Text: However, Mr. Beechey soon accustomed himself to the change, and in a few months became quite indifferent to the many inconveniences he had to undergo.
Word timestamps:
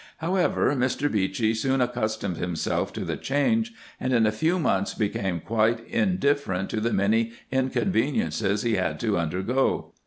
However, 0.17 0.73
Mr. 0.75 1.11
Beechey 1.11 1.53
soon 1.53 1.79
accustomed 1.79 2.37
himself 2.37 2.91
to 2.93 3.05
the 3.05 3.15
change, 3.17 3.71
and 3.99 4.11
in 4.13 4.25
a 4.25 4.31
few 4.31 4.57
months 4.57 4.95
became 4.95 5.39
quite 5.39 5.87
indifferent 5.87 6.71
to 6.71 6.81
the 6.81 6.91
many 6.91 7.33
inconveniences 7.51 8.63
he 8.63 8.77
had 8.77 8.99
to 9.01 9.15
undergo. 9.19 9.91